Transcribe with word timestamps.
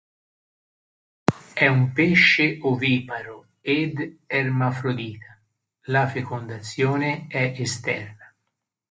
È 1.53 1.67
un 1.67 1.91
pesce 1.91 2.57
oviparo 2.61 3.49
ed 3.61 4.21
ermafrodita; 4.25 5.39
la 5.89 6.07
fecondazione 6.07 7.27
è 7.27 7.53
esterna. 7.55 8.35